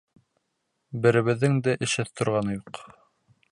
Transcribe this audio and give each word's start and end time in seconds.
Беребеҙҙең 1.03 1.59
дә 1.69 1.77
эшһеҙ 1.89 2.11
торғаны 2.21 2.59
юҡ. 2.59 2.83